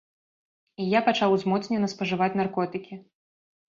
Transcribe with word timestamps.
І 0.85 0.87
я 0.93 1.03
пачаў 1.09 1.37
узмоцнена 1.37 1.93
спажываць 1.95 2.35
наркотыкі. 2.43 2.93